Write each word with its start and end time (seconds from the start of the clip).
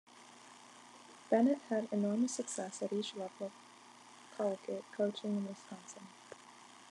Bennett 1.29 1.59
had 1.69 1.87
enormous 1.91 2.33
success 2.33 2.81
at 2.81 2.91
each 2.91 3.13
level 3.13 3.51
of 4.31 4.35
collegiate 4.57 4.91
coaching 4.93 5.37
in 5.37 5.47
Wisconsin. 5.47 6.07